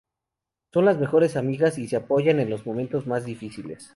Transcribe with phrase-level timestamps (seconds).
[0.73, 3.89] Son las mejores amigas y se apoyan en los momentos más difíciles.